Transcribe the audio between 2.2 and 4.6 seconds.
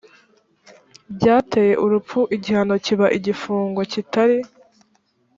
igihano kiba igifungo kitari